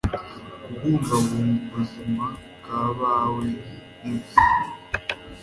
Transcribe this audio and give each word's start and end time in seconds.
Kubungabunga 0.65 1.61
ubuzima 1.69 2.25
bwabawe 2.59 3.45
nibizima 3.99 4.65